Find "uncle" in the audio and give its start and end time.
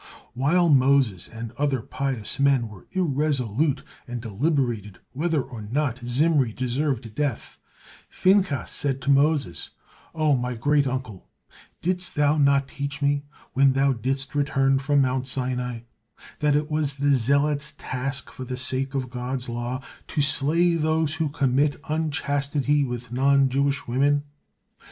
10.87-11.29